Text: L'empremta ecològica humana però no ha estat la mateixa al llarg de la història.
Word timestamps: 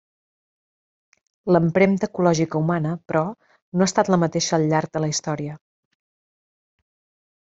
L'empremta 1.55 2.09
ecològica 2.11 2.61
humana 2.63 2.93
però 3.11 3.23
no 3.29 3.87
ha 3.87 3.91
estat 3.93 4.11
la 4.15 4.19
mateixa 4.25 4.57
al 4.59 4.67
llarg 4.73 4.97
de 4.99 5.03
la 5.05 5.11
història. 5.15 5.59